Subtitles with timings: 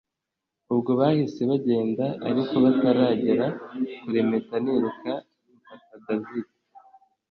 [0.73, 3.47] ubwo bahise bagenda ariko bataragera
[4.01, 5.11] kure mpita niruka
[5.59, 6.47] mfata david